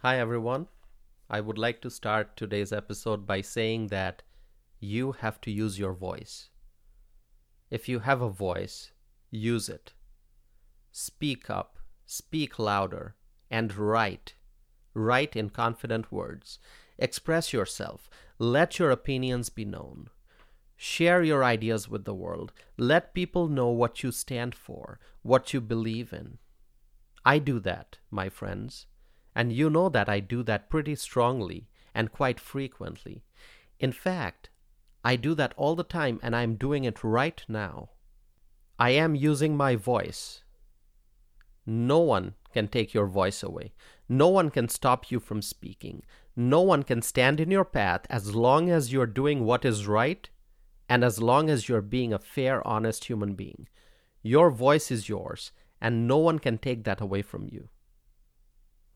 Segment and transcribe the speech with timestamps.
[0.00, 0.66] Hi, everyone.
[1.30, 4.22] I would like to start today's episode by saying that
[4.78, 6.50] you have to use your voice.
[7.70, 8.92] If you have a voice,
[9.30, 9.94] use it.
[10.92, 13.16] Speak up, speak louder,
[13.50, 14.34] and write.
[14.92, 16.58] Write in confident words.
[16.98, 18.10] Express yourself.
[18.38, 20.10] Let your opinions be known.
[20.76, 22.52] Share your ideas with the world.
[22.76, 26.36] Let people know what you stand for, what you believe in.
[27.24, 28.86] I do that, my friends,
[29.36, 33.22] and you know that I do that pretty strongly and quite frequently.
[33.78, 34.48] In fact,
[35.04, 37.90] I do that all the time, and I'm doing it right now.
[38.78, 40.42] I am using my voice.
[41.66, 43.74] No one can take your voice away.
[44.08, 46.02] No one can stop you from speaking.
[46.34, 50.28] No one can stand in your path as long as you're doing what is right
[50.88, 53.68] and as long as you're being a fair, honest human being.
[54.22, 57.68] Your voice is yours, and no one can take that away from you.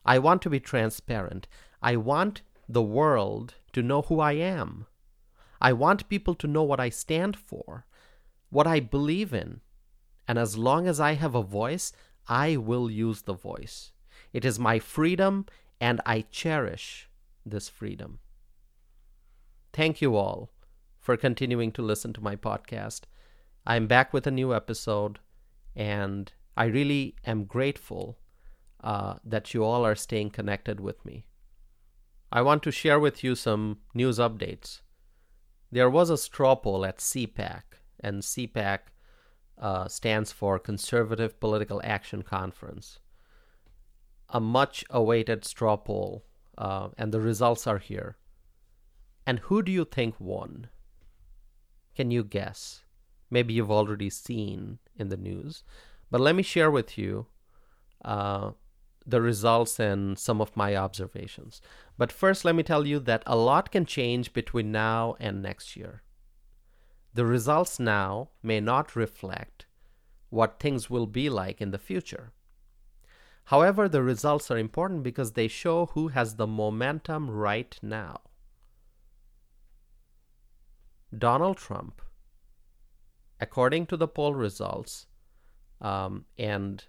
[0.04, 1.46] I want to be transparent.
[1.82, 4.86] I want the world to know who I am.
[5.60, 7.86] I want people to know what I stand for,
[8.48, 9.60] what I believe in.
[10.26, 11.92] And as long as I have a voice,
[12.28, 13.92] I will use the voice.
[14.32, 15.46] It is my freedom,
[15.80, 17.08] and I cherish
[17.44, 18.20] this freedom.
[19.72, 20.50] Thank you all
[20.98, 23.02] for continuing to listen to my podcast.
[23.66, 25.18] I'm back with a new episode,
[25.74, 28.16] and I really am grateful
[28.82, 31.24] uh, that you all are staying connected with me.
[32.32, 34.80] I want to share with you some news updates.
[35.72, 37.62] There was a straw poll at CPAC,
[38.00, 38.78] and CPAC
[39.58, 42.98] uh, stands for Conservative Political Action Conference.
[44.28, 46.24] A much awaited straw poll,
[46.56, 48.16] uh, and the results are here.
[49.26, 50.68] And who do you think won?
[51.94, 52.84] Can you guess?
[53.30, 55.62] Maybe you've already seen in the news,
[56.10, 57.26] but let me share with you
[58.04, 58.52] uh,
[59.06, 61.60] the results and some of my observations.
[61.96, 65.76] But first, let me tell you that a lot can change between now and next
[65.76, 66.02] year.
[67.14, 69.66] The results now may not reflect
[70.28, 72.32] what things will be like in the future.
[73.44, 78.20] However, the results are important because they show who has the momentum right now.
[81.16, 82.00] Donald Trump,
[83.40, 85.06] according to the poll results,
[85.80, 86.84] um, and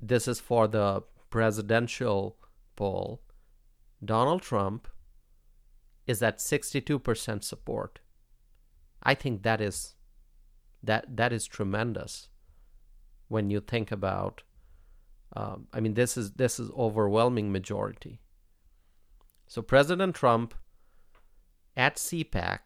[0.00, 2.36] this is for the presidential
[2.76, 3.22] poll,
[4.04, 4.88] Donald Trump
[6.06, 7.98] is at 62% support.
[9.02, 9.94] I think that is
[10.82, 12.28] that that is tremendous
[13.28, 14.42] when you think about
[15.34, 18.20] um, I mean this is this is overwhelming majority.
[19.48, 20.54] So President Trump
[21.76, 22.58] at CPAC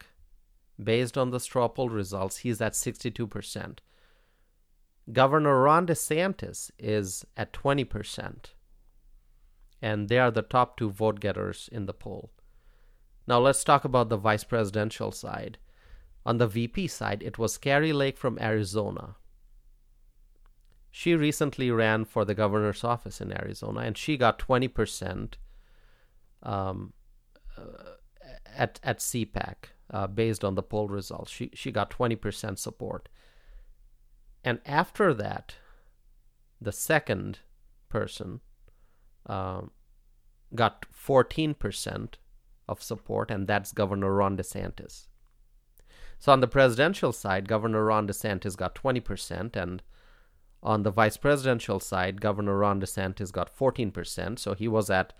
[0.83, 3.79] based on the straw poll results, he's at 62%.
[5.13, 8.47] Governor Ron DeSantis is at 20%.
[9.83, 12.31] And they are the top two vote getters in the poll.
[13.27, 15.59] Now let's talk about the vice presidential side.
[16.27, 19.17] On the VP side, it was Kari Lake from Arizona.
[20.91, 25.35] She recently ran for the governor's office in Arizona, and she got 20%
[26.43, 26.93] um,
[27.57, 27.63] uh,
[28.45, 29.55] at, at CPAC
[29.91, 31.31] uh, based on the poll results.
[31.31, 33.09] She, she got 20% support.
[34.45, 35.55] And after that,
[36.61, 37.41] the second
[37.89, 38.41] person
[39.27, 39.71] um,
[40.55, 42.15] got 14%
[42.69, 45.07] of support, and that's Governor Ron DeSantis.
[46.19, 49.83] So on the presidential side, Governor Ron DeSantis got 20%, and
[50.63, 54.39] on the vice presidential side, Governor Ron DeSantis got 14%.
[54.39, 55.13] So he was at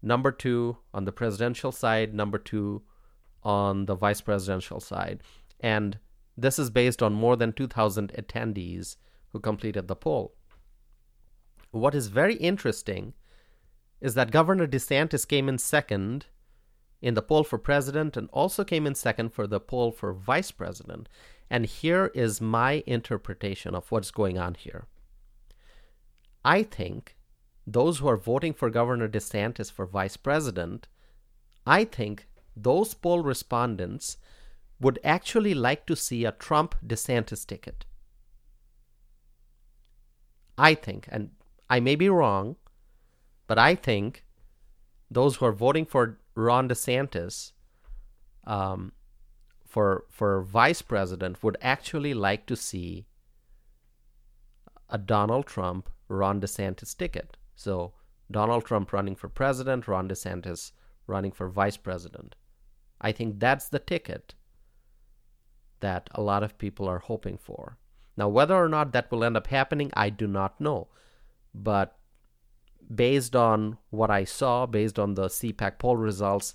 [0.00, 2.82] number two on the presidential side, number two
[3.42, 5.22] on the vice presidential side.
[5.60, 5.98] And
[6.36, 8.96] this is based on more than 2,000 attendees
[9.32, 10.34] who completed the poll.
[11.70, 13.14] What is very interesting
[14.00, 16.26] is that Governor DeSantis came in second
[17.00, 20.50] in the poll for president and also came in second for the poll for vice
[20.50, 21.08] president.
[21.50, 24.86] And here is my interpretation of what's going on here.
[26.44, 27.16] I think
[27.66, 30.88] those who are voting for Governor DeSantis for vice president,
[31.66, 32.26] I think
[32.56, 34.16] those poll respondents
[34.80, 37.84] would actually like to see a Trump DeSantis ticket.
[40.56, 41.30] I think, and
[41.68, 42.56] I may be wrong,
[43.46, 44.24] but I think
[45.10, 47.52] those who are voting for Ron DeSantis
[48.44, 48.92] um,
[49.64, 53.06] for for vice president would actually like to see
[54.88, 57.36] a Donald Trump Ron DeSantis ticket.
[57.54, 57.94] So
[58.30, 60.72] Donald Trump running for president, Ron DeSantis
[61.06, 62.34] running for vice president.
[63.00, 64.34] I think that's the ticket
[65.84, 67.76] that a lot of people are hoping for.
[68.16, 70.88] Now, whether or not that will end up happening, I do not know.
[71.54, 71.96] But
[73.04, 76.54] based on what I saw, based on the CPAC poll results,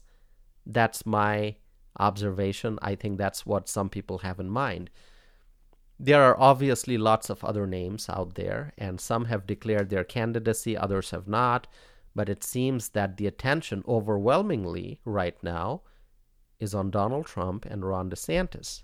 [0.65, 1.55] that's my
[1.99, 2.79] observation.
[2.81, 4.89] I think that's what some people have in mind.
[5.99, 10.77] There are obviously lots of other names out there, and some have declared their candidacy,
[10.77, 11.67] others have not.
[12.15, 15.81] But it seems that the attention overwhelmingly right now
[16.59, 18.81] is on Donald Trump and Ron DeSantis.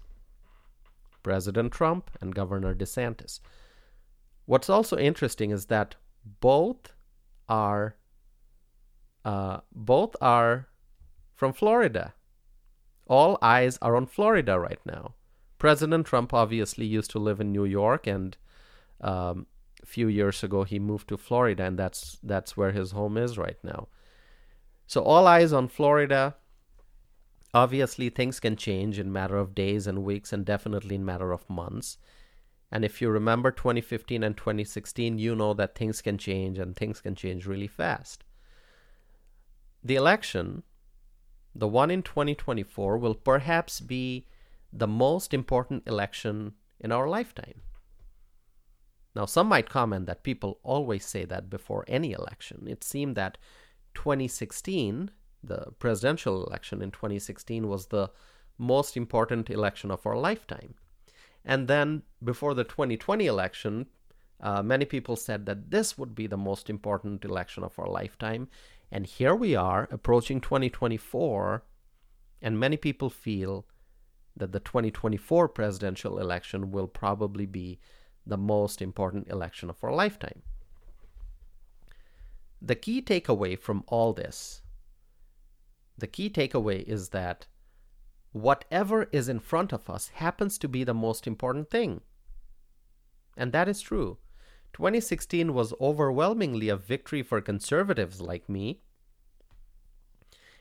[1.25, 3.39] President Trump and Governor DeSantis.
[4.45, 5.95] What's also interesting is that
[6.39, 6.93] both
[7.49, 7.95] are
[9.25, 10.67] uh, both are
[11.33, 12.13] from Florida.
[13.07, 15.15] All eyes are on Florida right now.
[15.57, 18.37] President Trump obviously used to live in New York, and
[19.01, 19.47] um,
[19.81, 23.35] a few years ago he moved to Florida, and that's that's where his home is
[23.35, 23.87] right now.
[24.85, 26.35] So all eyes on Florida.
[27.55, 31.49] Obviously, things can change in matter of days and weeks, and definitely in matter of
[31.49, 31.97] months.
[32.69, 36.99] And if you remember 2015 and 2016, you know that things can change and things
[36.99, 38.25] can change really fast.
[39.81, 40.63] The election,
[41.55, 44.27] the one in 2024, will perhaps be
[44.73, 47.61] the most important election in our lifetime.
[49.15, 52.67] Now, some might comment that people always say that before any election.
[52.67, 53.37] It seemed that
[53.93, 55.11] 2016,
[55.45, 58.09] the presidential election in 2016, was the
[58.57, 60.75] most important election of our lifetime.
[61.43, 63.87] And then before the 2020 election,
[64.41, 68.47] uh, many people said that this would be the most important election of our lifetime.
[68.91, 71.63] And here we are approaching 2024,
[72.41, 73.65] and many people feel
[74.35, 77.79] that the 2024 presidential election will probably be
[78.25, 80.41] the most important election of our lifetime.
[82.61, 84.61] The key takeaway from all this,
[85.97, 87.47] the key takeaway is that
[88.31, 92.01] whatever is in front of us happens to be the most important thing.
[93.37, 94.17] And that is true.
[94.73, 98.81] 2016 was overwhelmingly a victory for conservatives like me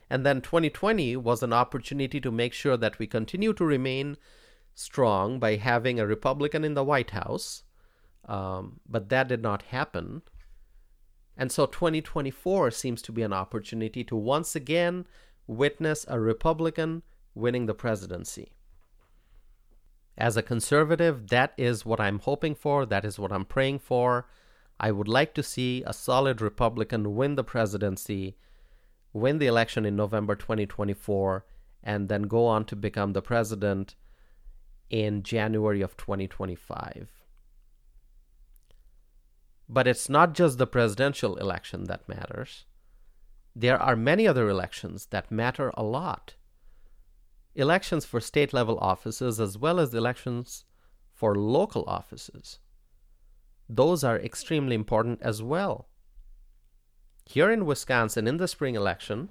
[0.09, 4.17] and then 2020 was an opportunity to make sure that we continue to remain
[4.73, 7.63] strong by having a Republican in the White House.
[8.25, 10.21] Um, but that did not happen.
[11.37, 15.05] And so 2024 seems to be an opportunity to once again
[15.47, 17.03] witness a Republican
[17.33, 18.53] winning the presidency.
[20.17, 24.27] As a conservative, that is what I'm hoping for, that is what I'm praying for.
[24.79, 28.37] I would like to see a solid Republican win the presidency
[29.15, 31.45] win the election in November 2024,
[31.81, 33.95] and then go on to become the president
[34.89, 37.09] in January of 2025.
[39.69, 42.65] But it's not just the presidential election that matters.
[43.55, 46.35] There are many other elections that matter a lot.
[47.55, 50.65] Elections for state level offices, as well as elections
[51.13, 52.59] for local offices.
[53.69, 55.87] Those are extremely important as well.
[57.25, 59.29] Here in Wisconsin, in the spring election,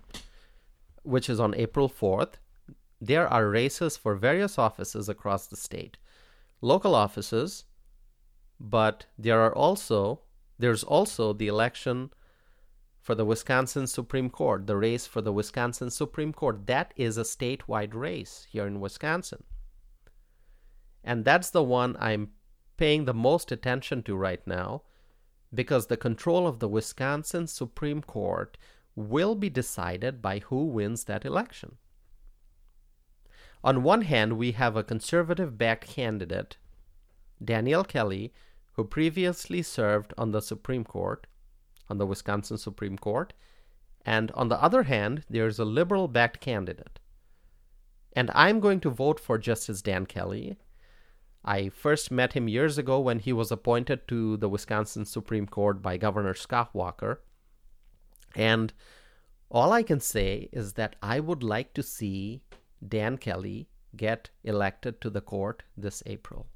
[1.02, 2.34] which is on April 4th,
[3.00, 5.98] there are races for various offices across the state.
[6.62, 7.64] Local offices,
[8.58, 10.20] but there are also
[10.58, 12.10] there's also the election
[13.04, 16.66] for the Wisconsin Supreme Court, the race for the Wisconsin Supreme Court.
[16.66, 19.44] That is a statewide race here in Wisconsin.
[21.04, 22.30] And that's the one I'm
[22.78, 24.84] paying the most attention to right now
[25.52, 28.56] because the control of the Wisconsin Supreme Court
[28.96, 31.76] will be decided by who wins that election.
[33.62, 36.56] On one hand, we have a conservative backed candidate,
[37.44, 38.32] Daniel Kelly,
[38.72, 41.26] who previously served on the Supreme Court,
[41.88, 43.32] on the Wisconsin Supreme Court,
[44.04, 46.98] and on the other hand, there's a liberal backed candidate.
[48.12, 50.56] And I'm going to vote for Justice Dan Kelly
[51.44, 55.82] I first met him years ago when he was appointed to the Wisconsin Supreme Court
[55.82, 57.20] by Governor Scott Walker.
[58.34, 58.72] And
[59.50, 62.42] all I can say is that I would like to see
[62.86, 66.46] Dan Kelly get elected to the court this April.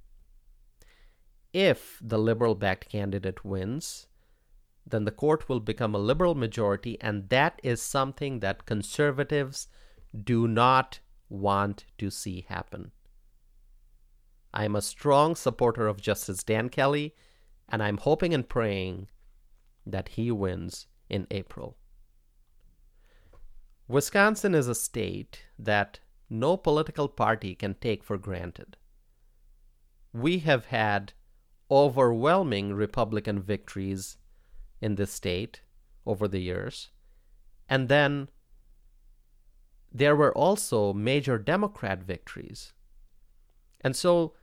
[1.52, 4.06] If the liberal backed candidate wins,
[4.90, 9.68] then the court will become a liberal majority, and that is something that conservatives
[10.24, 12.90] do not want to see happen.
[14.52, 17.14] I am a strong supporter of Justice Dan Kelly,
[17.68, 19.08] and I'm hoping and praying
[19.84, 21.76] that he wins in April.
[23.86, 28.76] Wisconsin is a state that no political party can take for granted.
[30.12, 31.12] We have had
[31.70, 34.16] overwhelming Republican victories
[34.80, 35.62] in this state
[36.06, 36.90] over the years,
[37.68, 38.28] and then
[39.92, 42.72] there were also major Democrat victories.
[43.80, 44.34] And so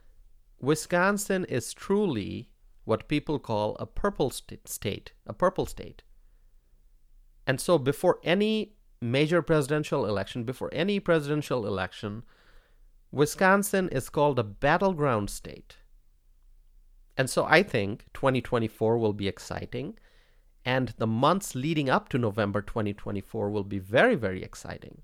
[0.60, 2.50] Wisconsin is truly
[2.84, 6.02] what people call a purple st- state, a purple state.
[7.46, 12.24] And so, before any major presidential election, before any presidential election,
[13.12, 15.76] Wisconsin is called a battleground state.
[17.16, 19.98] And so I think 2024 will be exciting.
[20.66, 25.02] And the months leading up to November 2024 will be very, very exciting.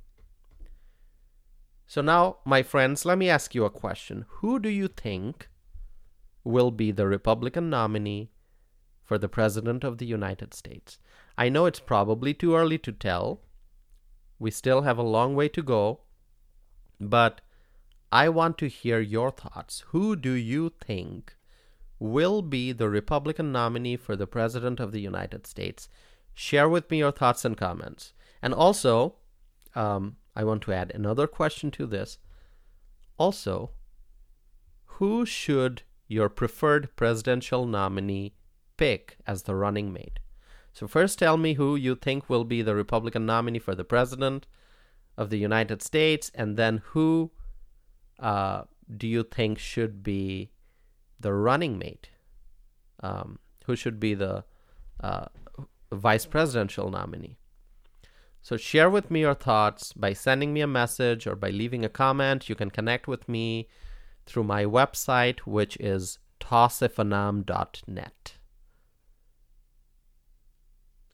[1.87, 4.25] So now, my friends, let me ask you a question.
[4.41, 5.49] Who do you think
[6.43, 8.33] will be the Republican nominee
[9.05, 10.99] for the President of the United States?
[11.39, 13.43] I know it's probably too early to tell.
[14.41, 16.01] We still have a long way to go.
[16.99, 17.41] But
[18.11, 19.85] I want to hear your thoughts.
[19.89, 21.37] Who do you think
[22.03, 25.89] will be the Republican nominee for the President of the United States?
[26.35, 28.13] Share with me your thoughts and comments.
[28.43, 29.17] And also,
[29.75, 32.19] um, I want to add another question to this.
[33.19, 33.71] Also,
[34.97, 38.35] who should your preferred presidential nominee
[38.77, 40.19] pick as the running mate?
[40.73, 44.47] So, first tell me who you think will be the Republican nominee for the president
[45.17, 47.31] of the United States, and then who
[48.19, 48.63] uh,
[48.97, 50.51] do you think should be
[51.23, 52.11] the running mate?
[53.01, 54.45] Um, who should be the
[55.01, 55.27] uh,
[55.91, 57.39] vice presidential nominee?
[58.43, 61.89] So share with me your thoughts by sending me a message or by leaving a
[61.89, 62.49] comment.
[62.49, 63.69] You can connect with me
[64.27, 68.35] through my website, which is tausifanam.net.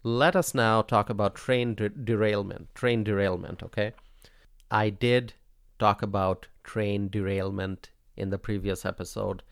[0.03, 2.75] Let us now talk about train de- derailment.
[2.75, 3.93] Train derailment, okay?
[4.71, 5.35] I did
[5.79, 9.43] talk about train derailment in the previous episode.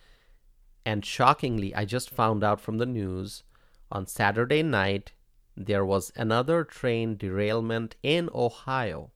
[0.87, 3.43] And shockingly, I just found out from the news
[3.91, 5.13] on Saturday night
[5.57, 9.11] there was another train derailment in Ohio.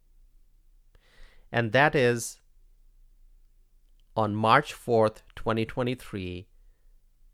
[1.52, 2.40] And that is
[4.16, 6.48] on March 4th, 2023,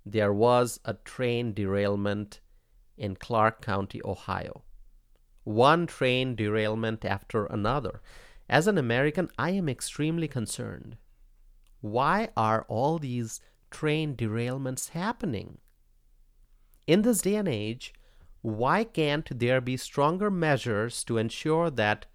[0.04, 2.40] there was a train derailment
[2.98, 4.64] in Clark County, Ohio.
[5.44, 8.02] One train derailment after another.
[8.50, 10.98] As an American, I am extremely concerned.
[11.80, 13.40] Why are all these
[13.76, 15.58] train derailments happening?
[16.86, 17.92] In this day and age,
[18.40, 22.06] why can't there be stronger measures to ensure that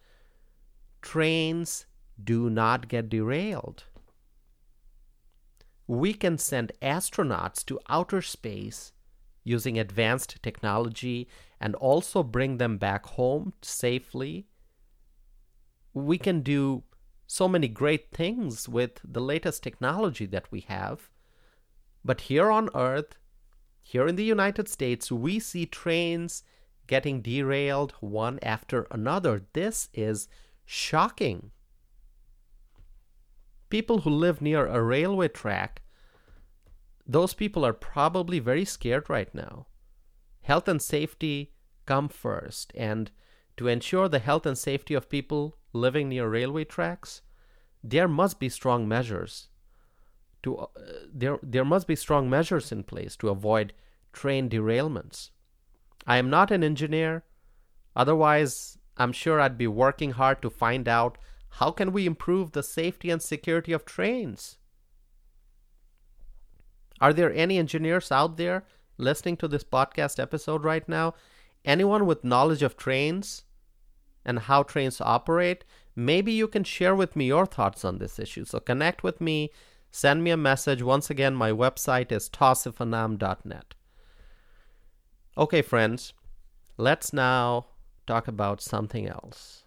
[1.04, 1.86] trains
[2.24, 3.84] do not get derailed?
[5.86, 8.94] We can send astronauts to outer space
[9.44, 11.28] using advanced technology
[11.60, 14.48] and also bring them back home safely.
[15.94, 16.84] We can do
[17.28, 21.12] so many great things with the latest technology that we have.
[22.04, 23.18] But here on Earth,
[23.82, 26.44] here in the United States, we see trains
[26.88, 29.44] getting derailed one after another.
[29.54, 30.28] This is
[30.66, 31.52] shocking.
[33.70, 35.84] People who live near a railway track,
[37.08, 39.68] those people are probably very scared right now.
[40.42, 41.54] Health and safety
[41.86, 43.12] come first, and
[43.58, 47.22] to ensure the health and safety of people living near railway tracks,
[47.84, 49.50] there must be strong measures
[50.44, 50.68] to uh,
[51.14, 53.74] there there must be strong measures in place to avoid
[54.14, 55.30] train derailments.
[56.08, 57.24] I am not an engineer,
[57.96, 61.18] otherwise I'm sure I'd be working hard to find out
[61.56, 64.58] how can we improve the safety and security of trains.
[67.00, 68.64] Are there any engineers out there
[68.98, 71.16] listening to this podcast episode right now?
[71.66, 73.44] Anyone with knowledge of trains
[74.24, 75.66] and how trains operate?
[75.96, 78.46] Maybe you can share with me your thoughts on this issue.
[78.46, 79.52] So connect with me
[79.92, 80.82] send me a message.
[80.82, 83.76] Once again, my website is tausifanam.net.
[85.38, 86.14] Okay, friends,
[86.78, 87.68] let's now
[88.08, 89.64] talk about something else.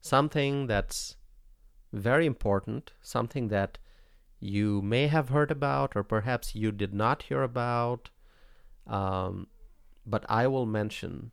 [0.00, 1.16] Something that's
[1.92, 3.78] very important, something that
[4.40, 8.10] you may have heard about, or perhaps you did not hear about.
[8.86, 9.48] Um,
[10.06, 11.32] but I will mention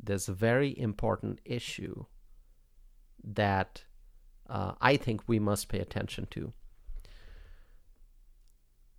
[0.00, 2.04] this very important issue
[3.24, 3.84] that
[4.48, 6.52] uh, I think we must pay attention to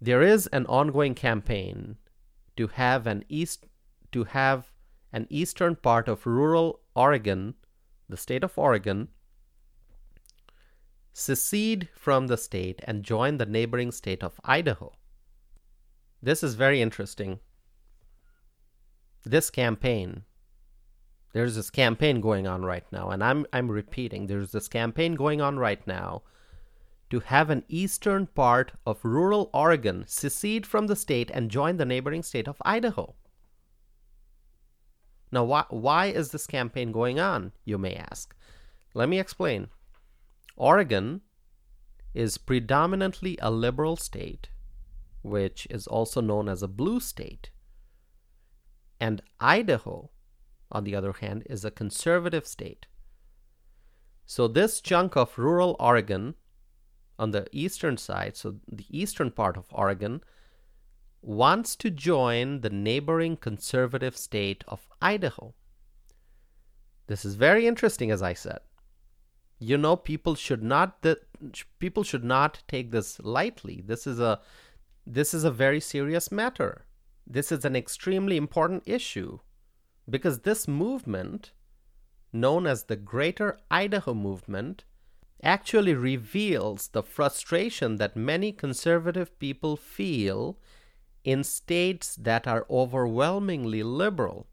[0.04, 1.96] there is an ongoing campaign
[2.58, 3.66] to have an east
[4.12, 4.70] to have
[5.14, 7.54] an eastern part of rural Oregon,
[8.10, 9.08] the state of Oregon,
[11.14, 14.92] secede from the state and join the neighboring state of Idaho.
[16.22, 17.40] This is very interesting.
[19.24, 20.24] This campaign,
[21.32, 25.40] there's this campaign going on right now, and I'm I'm repeating, there's this campaign going
[25.40, 26.24] on right now
[27.14, 31.86] to have an eastern part of rural Oregon secede from the state and join the
[31.86, 33.14] neighboring state of Idaho.
[35.32, 38.36] Now, why, why is this campaign going on, you may ask?
[38.96, 39.68] Let me explain.
[40.56, 41.22] Oregon
[42.16, 44.50] is predominantly a liberal state,
[45.22, 47.52] which is also known as a blue state.
[49.00, 50.10] And Idaho,
[50.72, 52.88] on the other hand, is a conservative state.
[54.26, 56.34] So, this chunk of rural Oregon
[57.20, 60.22] on the eastern side, so the eastern part of Oregon,
[61.22, 65.54] wants to join the neighboring conservative state of Idaho.
[67.08, 68.60] This is very interesting, as I said.
[69.60, 71.20] You know, people should not the
[71.80, 73.82] people should not take this lightly.
[73.86, 74.42] This is a
[75.06, 76.86] this is a very serious matter.
[77.26, 79.40] This is an extremely important issue
[80.10, 81.52] because this movement,
[82.34, 84.84] known as the Greater Idaho Movement,
[85.44, 90.58] actually reveals the frustration that many conservative people feel
[91.24, 94.48] in states that are overwhelmingly liberal.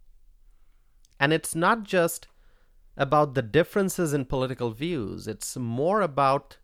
[1.19, 2.29] And it's not just
[2.97, 6.59] about the differences in political views, it's more about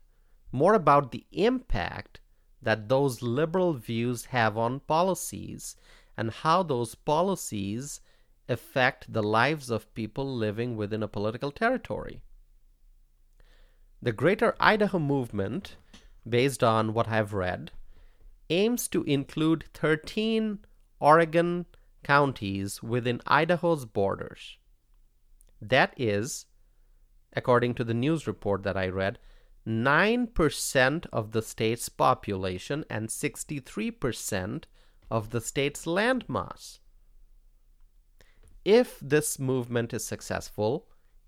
[0.52, 2.20] more about the impact
[2.62, 5.76] that those liberal views have on policies
[6.16, 8.00] and how those policies
[8.48, 12.22] affect the lives of people living within a political territory.
[14.06, 15.74] The Greater Idaho Movement,
[16.24, 17.72] based on what I've read,
[18.48, 20.60] aims to include 13
[21.00, 21.66] Oregon
[22.04, 24.58] counties within Idaho's borders.
[25.60, 26.46] That is,
[27.32, 29.18] according to the news report that I read,
[29.66, 34.64] 9% of the state's population and 63%
[35.10, 36.78] of the state's landmass.
[38.64, 40.86] If this movement is successful,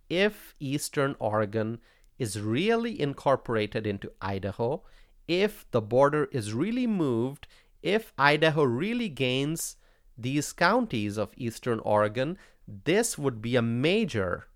[0.09, 1.81] if Eastern Oregon
[2.19, 4.83] is really incorporated into Idaho,
[5.27, 7.47] if the border is really moved,
[7.83, 9.77] if Idaho really gains
[10.17, 14.49] these counties of Eastern Oregon, this would be a major,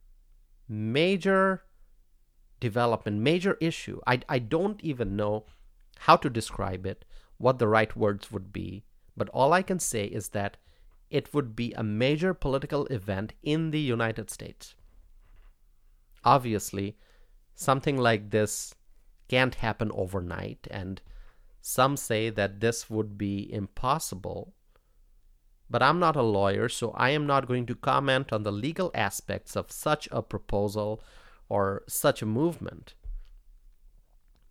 [0.69, 1.63] major
[2.59, 4.01] development, major issue.
[4.07, 5.45] I, I don't even know
[6.01, 7.05] how to describe it,
[7.39, 8.85] what the right words would be,
[9.17, 10.57] but all I can say is that
[11.11, 14.75] it would be a major political event in the United States.
[16.25, 16.97] Obviously,
[17.63, 18.75] something like this
[19.29, 21.01] can't happen overnight, and
[21.61, 24.53] some say that this would be impossible.
[25.71, 28.91] But I'm not a lawyer, so I am not going to comment on the legal
[28.95, 31.03] aspects of such a proposal
[31.49, 32.95] or such a movement.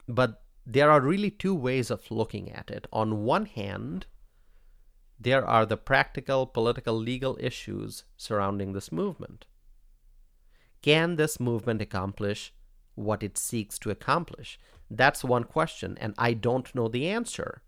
[0.07, 2.87] But there are really two ways of looking at it.
[2.91, 4.05] On one hand,
[5.19, 9.45] there are the practical, political, legal issues surrounding this movement.
[10.81, 12.53] Can this movement accomplish
[12.95, 14.59] what it seeks to accomplish?
[14.89, 17.61] That's one question, and I don't know the answer.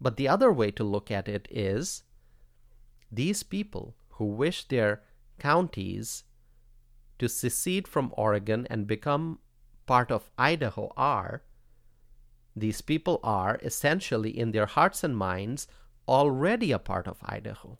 [0.00, 2.02] But the other way to look at it is
[3.10, 5.02] these people who wish their
[5.38, 6.24] counties
[7.18, 9.38] to secede from Oregon and become
[9.86, 11.42] part of Idaho are,
[12.56, 15.66] these people are essentially in their hearts and minds
[16.06, 17.78] already a part of Idaho.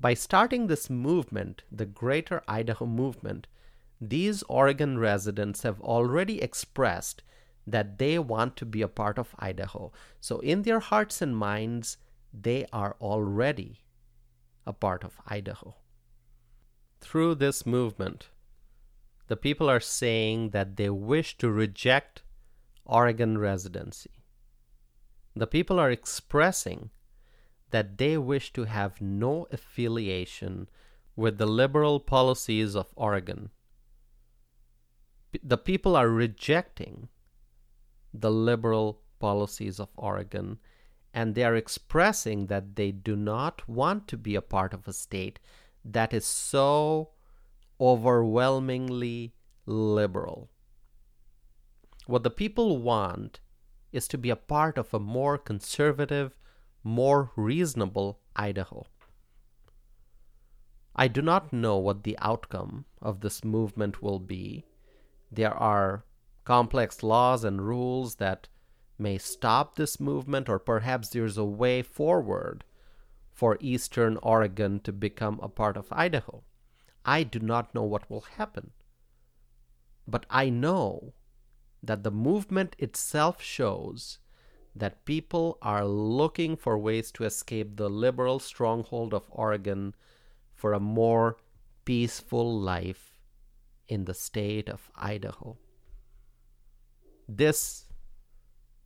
[0.00, 3.46] By starting this movement, the Greater Idaho Movement,
[4.02, 7.22] these Oregon residents have already expressed
[7.64, 9.92] that they want to be a part of Idaho.
[10.20, 11.98] So, in their hearts and minds,
[12.34, 13.82] they are already
[14.66, 15.76] a part of Idaho.
[17.00, 18.28] Through this movement,
[19.28, 22.22] the people are saying that they wish to reject
[22.84, 24.10] Oregon residency.
[25.36, 26.90] The people are expressing
[27.70, 30.68] that they wish to have no affiliation
[31.14, 33.50] with the liberal policies of Oregon.
[35.42, 37.08] The people are rejecting
[38.12, 40.58] the liberal policies of Oregon
[41.14, 44.92] and they are expressing that they do not want to be a part of a
[44.92, 45.38] state
[45.84, 47.10] that is so
[47.80, 49.34] overwhelmingly
[49.66, 50.50] liberal.
[52.06, 53.40] What the people want
[53.92, 56.36] is to be a part of a more conservative
[56.84, 58.86] more reasonable Idaho.
[60.94, 64.64] I do not know what the outcome of this movement will be.
[65.34, 66.04] There are
[66.44, 68.48] complex laws and rules that
[68.98, 72.64] may stop this movement, or perhaps there's a way forward
[73.30, 76.42] for Eastern Oregon to become a part of Idaho.
[77.06, 78.72] I do not know what will happen.
[80.06, 81.14] But I know
[81.82, 84.18] that the movement itself shows
[84.76, 89.94] that people are looking for ways to escape the liberal stronghold of Oregon
[90.54, 91.38] for a more
[91.86, 93.11] peaceful life
[93.88, 95.56] in the state of Idaho.
[97.28, 97.86] This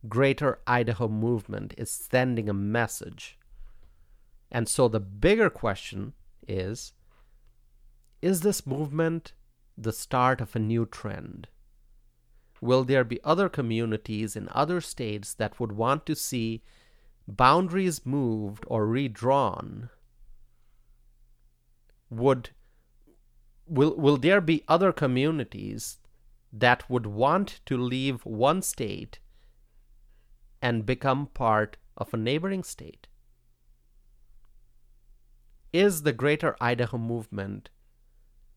[0.07, 3.37] greater Idaho movement is sending a message.
[4.51, 6.13] And so the bigger question
[6.47, 6.93] is
[8.21, 9.33] is this movement
[9.77, 11.47] the start of a new trend?
[12.61, 16.63] will there be other communities in other states that would want to see
[17.27, 19.89] boundaries moved or redrawn
[22.09, 22.49] would
[23.67, 25.97] will will there be other communities
[26.51, 29.19] that would want to leave one state
[30.61, 33.07] and become part of a neighboring state?
[35.73, 37.69] Is the Greater Idaho Movement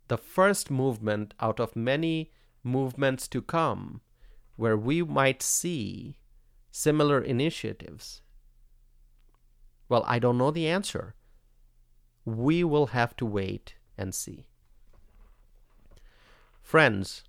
[0.08, 2.32] the first movement out of many
[2.64, 4.00] movements to come
[4.56, 6.16] where we might see
[6.70, 8.22] similar initiatives?
[9.88, 11.14] Well, I don't know the answer.
[12.24, 14.46] We will have to wait and see.
[16.70, 17.24] Friends,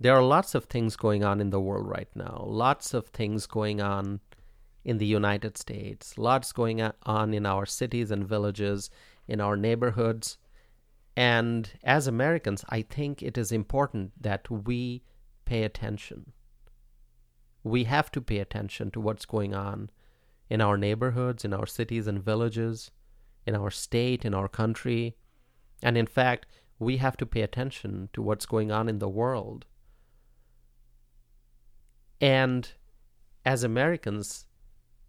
[0.00, 3.46] there are lots of things going on in the world right now, lots of things
[3.46, 4.20] going on
[4.82, 8.88] in the United States, lots going on in our cities and villages,
[9.28, 10.38] in our neighborhoods.
[11.18, 15.02] And as Americans, I think it is important that we
[15.44, 16.32] pay attention.
[17.62, 19.90] We have to pay attention to what's going on
[20.48, 22.90] in our neighborhoods, in our cities and villages,
[23.46, 25.14] in our state, in our country.
[25.82, 26.46] And in fact,
[26.82, 29.66] we have to pay attention to what's going on in the world.
[32.20, 32.70] And
[33.44, 34.46] as Americans,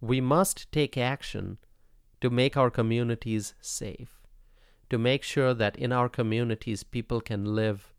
[0.01, 1.57] we must take action
[2.21, 4.21] to make our communities safe,
[4.89, 7.93] to make sure that in our communities people can live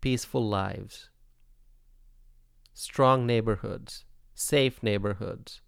[0.00, 1.10] peaceful lives,
[2.72, 5.60] strong neighborhoods, safe neighborhoods,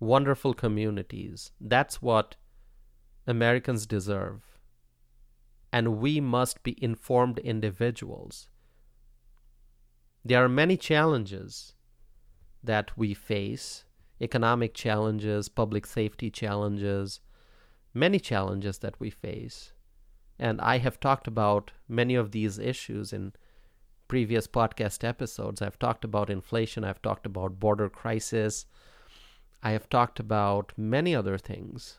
[0.00, 1.52] wonderful communities.
[1.60, 2.36] That's what
[3.26, 4.53] Americans deserve.
[5.74, 8.48] And we must be informed individuals.
[10.24, 11.74] There are many challenges
[12.62, 13.84] that we face
[14.20, 17.18] economic challenges, public safety challenges,
[17.92, 19.72] many challenges that we face.
[20.38, 23.32] And I have talked about many of these issues in
[24.06, 25.60] previous podcast episodes.
[25.60, 28.66] I've talked about inflation, I've talked about border crisis,
[29.60, 31.98] I have talked about many other things.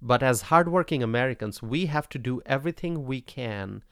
[0.00, 3.82] But as hardworking Americans, we have to do everything we can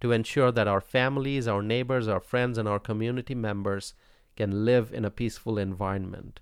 [0.00, 3.94] to ensure that our families, our neighbors, our friends, and our community members
[4.36, 6.40] can live in a peaceful environment.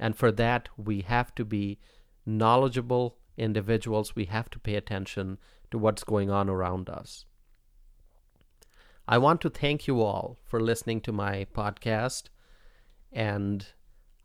[0.00, 1.78] And for that, we have to be
[2.26, 4.16] knowledgeable individuals.
[4.16, 5.38] We have to pay attention
[5.70, 7.26] to what's going on around us.
[9.06, 12.24] I want to thank you all for listening to my podcast.
[13.12, 13.66] And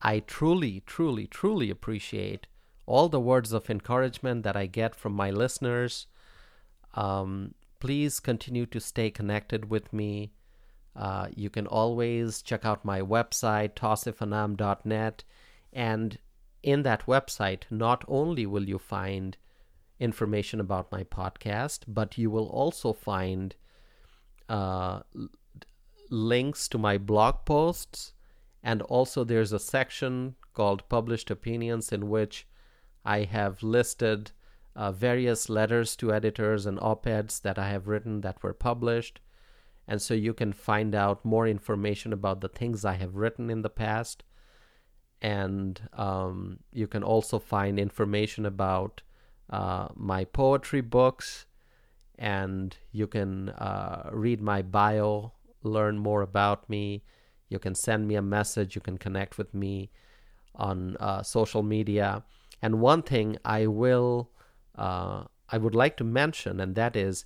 [0.01, 2.47] I truly, truly, truly appreciate
[2.85, 6.07] all the words of encouragement that I get from my listeners.
[6.93, 10.31] Um, please continue to stay connected with me.
[10.95, 15.23] Uh, you can always check out my website, tausifanam.net.
[15.73, 16.17] And
[16.63, 19.37] in that website, not only will you find
[19.99, 23.55] information about my podcast, but you will also find
[24.47, 25.01] uh,
[26.09, 28.13] links to my blog posts.
[28.63, 32.47] And also, there's a section called Published Opinions in which
[33.05, 34.31] I have listed
[34.75, 39.19] uh, various letters to editors and op eds that I have written that were published
[39.87, 43.61] and so you can find out more information about the things I have written in
[43.61, 44.23] the past.
[45.21, 49.01] And um, you can also find information about
[49.49, 51.45] uh, my poetry books,
[52.17, 57.03] and you can uh, read my bio, learn more about me.
[57.49, 59.91] You can send me a message, you can connect with me
[60.55, 62.23] on uh, social media.
[62.65, 64.31] And one thing I will,
[64.75, 67.23] uh, I would like to mention, and that is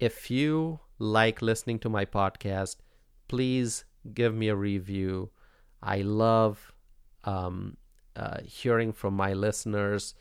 [0.00, 2.76] if you like listening to my podcast,
[3.28, 5.28] please give me a review.
[5.82, 6.72] I love
[7.24, 7.76] um,
[8.16, 10.14] uh, hearing from my listeners.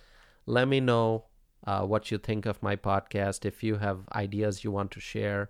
[0.46, 1.28] Let me know
[1.66, 3.46] uh, what you think of my podcast.
[3.46, 5.50] If you have ideas you want to share,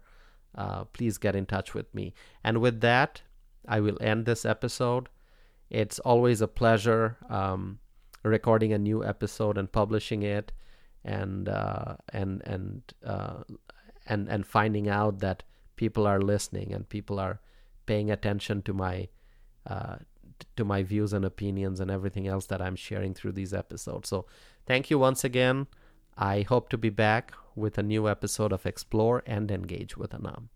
[0.53, 2.13] uh, please get in touch with me.
[2.43, 3.23] And with that,
[3.67, 5.10] I will end this episode.
[5.71, 7.80] It's always a pleasure um,
[8.28, 10.52] recording a new episode and publishing it,
[11.04, 13.44] and uh, and and uh,
[14.06, 15.44] and and finding out that
[15.76, 17.40] people are listening and people are
[17.86, 19.08] paying attention to my
[19.66, 19.98] uh,
[20.56, 24.10] to my views and opinions and everything else that I'm sharing through these episodes.
[24.10, 24.26] So
[24.66, 25.68] thank you once again.
[26.18, 30.50] I hope to be back with a new episode of Explore and Engage with Anam.